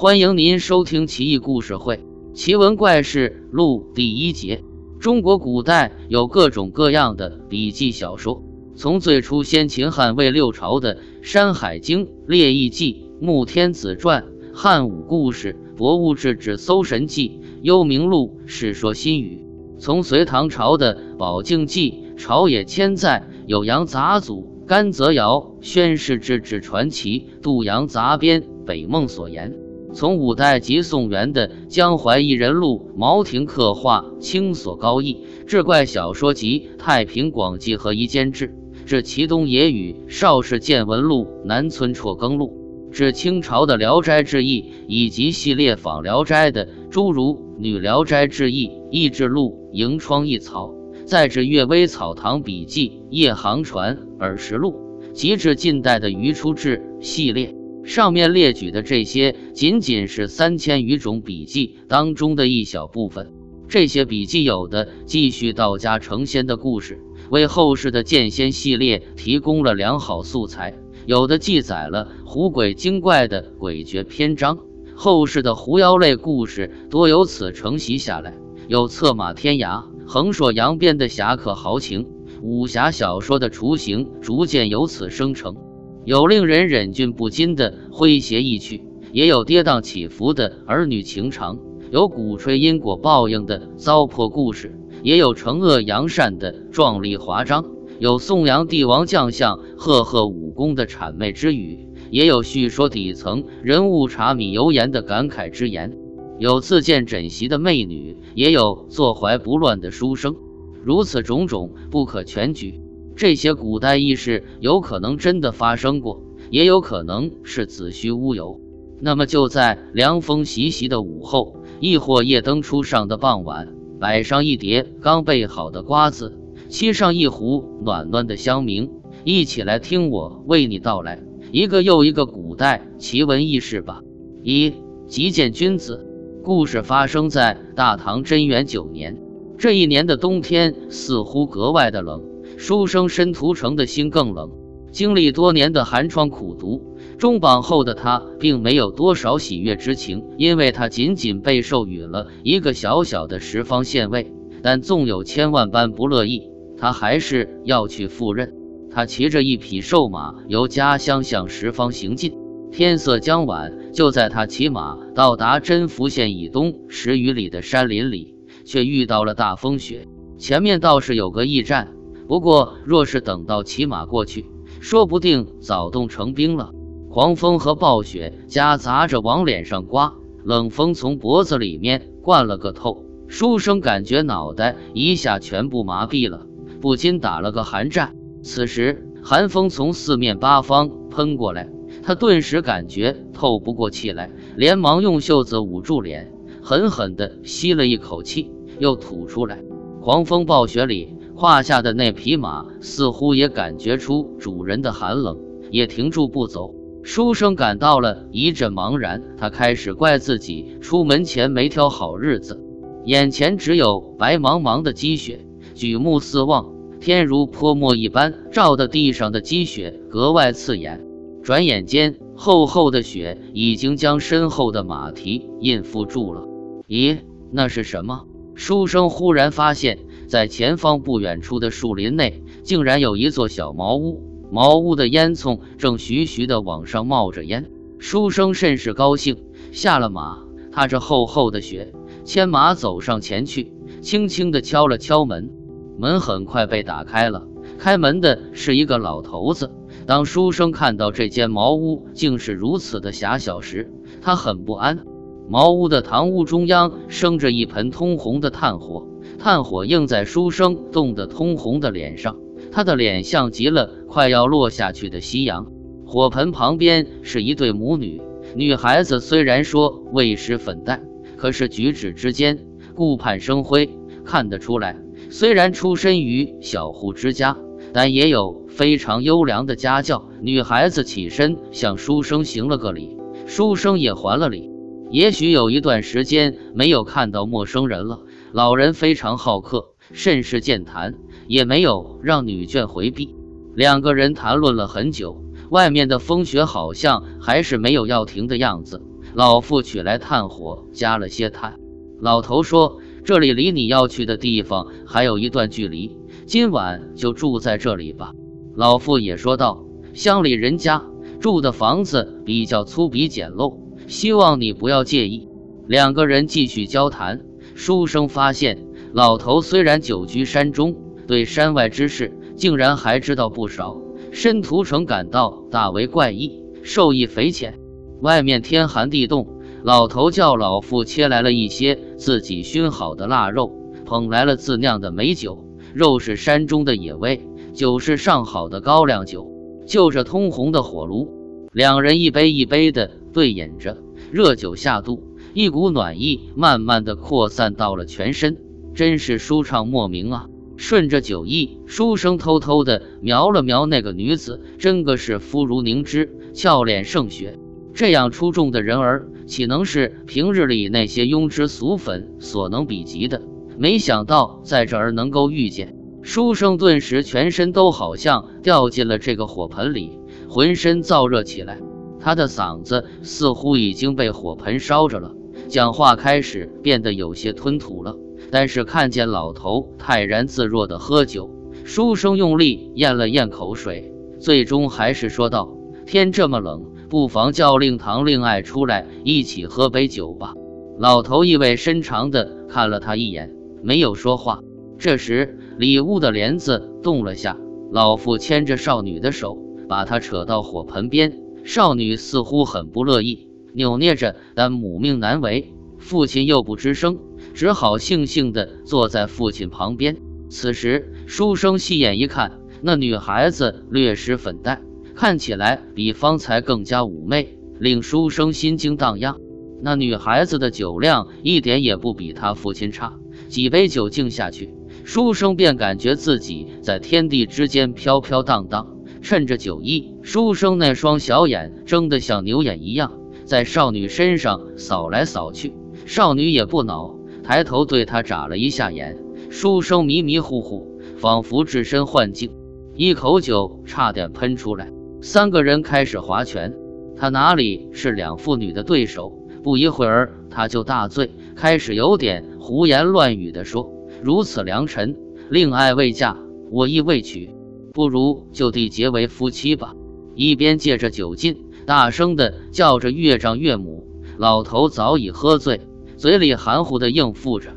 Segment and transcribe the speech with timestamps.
[0.00, 1.96] 欢迎您收听《奇异故事会·
[2.32, 4.64] 奇闻怪事录》第一节。
[4.98, 8.42] 中国古代有各种各样的笔记小说，
[8.74, 14.22] 从最初先秦汉魏六朝的《山海经》《列异记》《穆天子传》
[14.56, 17.28] 《汉武故事》《博物志》至《搜神记》
[17.60, 19.44] 《幽冥录》《世说新语》；
[19.78, 23.22] 从隋唐朝的《宝镜记》《朝野千载》
[23.54, 24.28] 《酉阳杂俎》
[24.64, 25.36] 《甘泽谣》
[25.66, 29.52] 《宣室志》至传奇《杜阳杂编》《北梦所言》。
[29.92, 38.48] 从五代及宋元的《江淮异人录》，茅亭刻画清所高义志怪小说集《太平广记》和《夷坚志》，
[38.86, 50.68] 至齐东野语《邵氏见闻录》《南村辍耕录》，至清朝的《聊斋志异》以及系列仿《聊斋》的诸如《女聊斋志异》《异志录》《迎窗异草》，
[51.04, 54.72] 再至《阅微草堂笔记》《夜航船》《耳实录》，
[55.12, 57.59] 及至近代的《余出志》系列。
[57.84, 63.32] 上面列举的这些，仅仅是三千余种笔记当中的一小部分。
[63.68, 67.00] 这些笔记有的继续道家成仙的故事，
[67.30, 70.74] 为后世的剑仙系列提供了良好素材；
[71.06, 74.58] 有的记载了狐鬼精怪的诡谲篇章，
[74.94, 78.34] 后世的狐妖类故事多由此承袭下来。
[78.66, 82.06] 有策马天涯、横槊扬鞭的侠客豪情，
[82.42, 85.56] 武侠小说的雏形逐渐由此生成。
[86.04, 91.58] 有令人忍俊不禁的诙谐意趣，也有跌宕起伏的儿女情长，
[91.90, 97.66] 有鼓吹因果报应的糟粕故事，也有惩恶扬善的壮丽华章，
[97.98, 105.92] 有颂扬帝王将相赫赫武功的谄媚之语，也有叙说底层人物茶米油盐的感慨之言，
[106.38, 110.34] 有自荐枕席的媚女，也有坐怀不乱的书生，
[110.82, 112.80] 如此种种不可全举。
[113.20, 118.58] 这些古代轶事有可能真的发生过，也有可能是子虚乌有。
[118.98, 126.38] 那么就在凉风习习的午后，亦或夜灯初上的傍晚，摆上一碟刚备好的瓜子，
[126.70, 128.88] 沏上一壶暖暖的香茗，
[129.22, 134.00] 一起来听我为你道来一个又一个古代奇闻异事吧。
[134.42, 134.72] 一
[135.06, 136.06] 极见君子，
[136.42, 139.20] 故事发生在大唐贞元九年，
[139.58, 142.29] 这一年的冬天似乎格外的冷。
[142.56, 144.50] 书生申屠城的心更冷，
[144.92, 154.32] 经历多年的寒窗苦读，中榜后的他并没有多少喜悦之情，因为他仅仅被授予了一个小小的十方县尉。
[154.62, 158.52] 但纵有千万般不乐意，他还是要去赴任。
[158.90, 162.34] 他骑着一匹瘦马，由家乡向十方行进。
[162.70, 168.34] 天色将晚，就在他骑马到达真福县以东十余里的山林里，
[168.66, 170.06] 却遇到了大风雪。
[170.36, 171.94] 前面倒是有个驿站。
[172.30, 174.46] 不过，若是等到骑马过去，
[174.78, 176.70] 说不定早冻成冰了。
[177.10, 180.14] 狂风和暴雪夹杂着往脸上刮，
[180.44, 183.04] 冷风从脖子里面灌了个透。
[183.26, 186.46] 书生感觉脑袋一下全部麻痹了，
[186.80, 188.14] 不禁打了个寒战。
[188.44, 191.68] 此时，寒风从四面八方喷过来，
[192.04, 199.60] 他顿时感觉透不过气来，连忙用袖子捂住脸，狠狠地吸了一口气，又吐出来。
[200.00, 201.16] 狂风暴雪里。
[201.40, 205.38] 胯下的那匹马似乎也感觉出主人的寒冷，
[205.70, 206.74] 也停住不走。
[207.02, 212.62] 书生感到了一阵茫然，他开始怪自己出门前没挑好日子。
[213.06, 221.02] 眼前只有白茫茫的积雪，举目四望，天如泼墨一般，照的地上的积雪格外刺眼。
[221.42, 226.42] 转眼间，厚厚的雪已经将身后的马蹄印覆住了。
[226.86, 228.26] 咦，那是什么？
[228.54, 230.00] 书生忽然发现。
[230.30, 237.68] 在前方不远处的树林内，竟然有一座小茅屋，茅屋的烟囱正徐徐地往上冒着烟。
[237.98, 239.38] 书生甚是高兴，
[239.72, 240.38] 下了马，
[240.70, 241.92] 踏着厚厚的雪，
[242.24, 245.50] 牵马走上前去，轻轻地敲了敲门。
[245.98, 249.72] 门很快被打开了，开门的是一个老头子。
[250.06, 253.92] 当书生看到这间茅屋竟是如此的狭小时，
[254.22, 255.00] 他很不安。
[255.48, 259.08] 茅屋的堂屋中央生着一盆通红的炭火。
[259.42, 262.36] 炭火映在书生冻得通红的脸上，
[262.70, 265.66] 他的脸像极了快要落下去的夕阳。
[266.04, 268.20] 火盆旁边是一对母女，
[268.54, 271.00] 女孩子虽然说未施粉黛，
[271.38, 272.58] 可是举止之间
[272.94, 273.88] 顾盼生辉，
[274.26, 274.94] 看得出来，
[275.30, 277.56] 虽然出身于小户之家，
[277.94, 280.28] 但也有非常优良的家教。
[280.42, 283.16] 女孩子起身向书生行了个礼，
[283.46, 284.68] 书生也还了礼。
[285.10, 288.20] 也许有一段时间没有看到陌生人了。
[288.52, 291.14] 老人非常好客，甚是健谈，
[291.46, 293.36] 也没有让女眷回避。
[293.76, 299.02] 两个人谈论了很久，外面的风雪好像还是没有要停的样子。
[299.34, 301.78] 老妇取来炭火，加了些炭。
[302.18, 308.32] 老头说：“这里离你要去的地方还有一段距离，今晚就住在这里吧。”
[308.74, 311.04] 老妇也说道：“乡里人家
[311.38, 315.48] 住的房子比较粗鄙简陋，希望你不要介意。”
[315.86, 317.42] 两个人继续交谈。
[317.80, 318.76] 书生发现，
[319.14, 320.94] 老头虽然久居山中，
[321.26, 323.96] 对山外之事竟然还知道不少，
[324.32, 327.80] 申屠城感到大为怪异，受益匪浅。
[328.20, 329.48] 外面天寒地冻，
[329.82, 333.72] 老头叫老妇切来了一些自己熏好的腊肉，
[334.04, 335.64] 捧来了自酿的美酒。
[335.94, 339.50] 肉是山中的野味，酒是上好的高粱酒。
[339.86, 343.96] 就着通红的火炉，两人一杯一杯的对饮着，
[344.30, 345.29] 热酒下肚。
[345.52, 348.56] 一股暖意慢慢的扩散到了全身，
[348.94, 350.46] 真是舒畅莫名啊！
[350.76, 357.58] 顺着酒意，书生偷偷的瞄了瞄那个女子，真个是肤如凝脂，俏脸胜雪。
[357.92, 363.42] 这样出众的人儿，岂能是平日里那些庸脂俗粉所能比及的？
[363.76, 370.18] 没想到在这儿能够遇见，书生顿时全身都好像掉进了这个火盆里，
[370.48, 371.78] 浑身燥热起来，
[372.20, 375.34] 他的嗓子似乎已经被火盆烧着了。
[375.70, 378.16] 讲话开始变得有些吞吐了，
[378.50, 381.48] 但是看见老头泰然自若的喝酒，
[381.84, 385.72] 书生用力咽了咽口水，最终还是说道
[386.06, 390.54] ：“天这么冷，不妨叫令堂令爱出来一起喝杯酒吧。”
[390.98, 394.60] 老头意味深长地看了他一眼，没有说话。
[394.98, 397.56] 这时，里屋的帘子动了下，
[397.92, 399.56] 老妇牵着少女的手，
[399.88, 403.46] 把她扯到火盆边，少女似乎很不乐意。
[403.74, 407.18] 扭捏着，但母命难违，父亲又不吱声，
[407.54, 410.16] 只好悻悻地坐在父亲旁边。
[410.48, 414.80] 此时，书生细眼一看，那女孩子略施粉黛，
[415.14, 419.36] 看起来比方才更加妩媚，令书生心惊荡漾。
[419.82, 423.18] 那女孩子的酒量一点也不比他父亲差，
[423.48, 424.74] 几杯酒敬下去，
[425.04, 428.96] 书生便感觉自己在天地之间飘飘荡荡。
[429.22, 433.19] 趁着酒意，书生那双小眼睁得像牛眼一样。
[433.50, 435.74] 在少女身上扫来扫去，
[436.06, 439.18] 少女也不恼，抬头对他眨了一下眼。
[439.50, 442.52] 书生迷迷糊糊，仿佛置身幻境，
[442.94, 444.92] 一口酒差点喷出来。
[445.20, 446.72] 三个人开始划拳，
[447.16, 449.32] 他哪里是两妇女的对手？
[449.64, 453.90] 不一会儿，他就大醉，开始有点胡言乱语地说
[454.22, 455.16] ：“如此良辰，
[455.50, 456.36] 令爱未嫁，
[456.70, 457.50] 我亦未娶，
[457.92, 459.92] 不如就地结为夫妻吧。”
[460.36, 461.64] 一边借着酒劲。
[461.90, 464.06] 大声的叫着岳丈岳母，
[464.38, 465.80] 老头早已喝醉，
[466.16, 467.72] 嘴里含糊的应付着。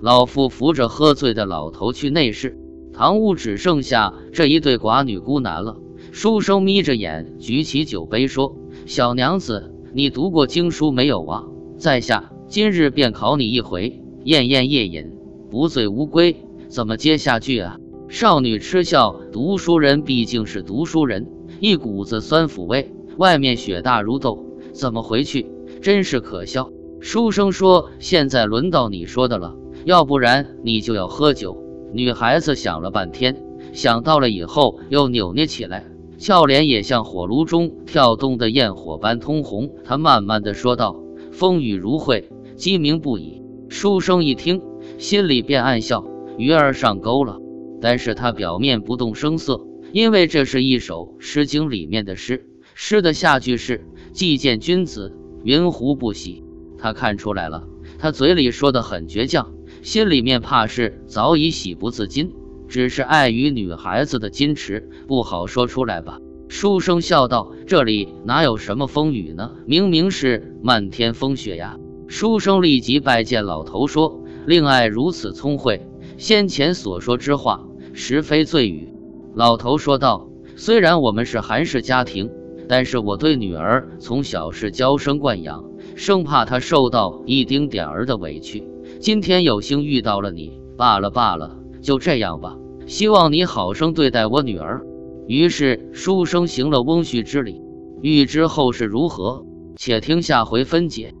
[0.00, 2.56] 老妇扶着喝醉的老头去内室，
[2.92, 5.78] 堂屋只剩下这一对寡女孤男了。
[6.12, 11.42] 书生眯着眼，举起酒杯说：“小娘子，你读过经书没有啊？
[11.76, 15.10] 在下今日便考你一回，宴宴夜饮，
[15.50, 16.36] 不醉无归，
[16.68, 17.78] 怎么接下句啊？”
[18.08, 21.26] 少女嗤笑：“读书人毕竟是读书人，
[21.58, 25.46] 一股子酸腐味。”外面雪大如豆，怎么回去？
[25.80, 26.70] 真是可笑。
[27.00, 29.54] 书生说：“现在轮到你说的了，
[29.84, 33.42] 要不然你就要喝酒。”女孩子想了半天，
[33.72, 35.84] 想到了以后又扭捏起来，
[36.18, 39.70] 俏脸也像火炉中跳动的焰火般通红。
[39.84, 40.96] 她慢慢的说道
[41.32, 44.62] ：“风雨如晦，鸡鸣不已。”书生一听，
[44.98, 46.04] 心里便暗笑，
[46.38, 47.38] 鱼儿上钩了。
[47.80, 52.46] 但是他表面不动声色，因为这是一首《诗经》里面的诗。
[52.78, 56.44] 诗的下句是“既见君子，云胡不喜”。
[56.76, 57.66] 他看出来了，
[57.98, 62.34] 他嘴里说的很倔强，心里面怕是早已喜不自禁，
[62.68, 66.18] 只是碍于女孩子的矜持，不好说出来吧。
[66.48, 69.52] 书生笑道：“这里哪有什么风雨呢？
[69.64, 71.78] 明明是漫天风雪呀！”
[72.08, 75.80] 书生立即拜见老头，说：“令爱如此聪慧，
[76.18, 78.92] 先前所说之话实非罪语。”
[79.34, 82.30] 老头说道：“虽然我们是韩氏家庭。”
[82.68, 88.66] 但是我对女儿从小是娇生惯养，生怕她受到一丁点儿的委屈。
[89.00, 92.56] 今天有幸遇到了你，罢了罢了，就这样吧。
[92.86, 94.84] 希望你好生对待我女儿。
[95.26, 97.60] 于是书生行了翁婿之礼。
[98.02, 99.44] 欲知后事如何，
[99.76, 101.14] 且听下回分解。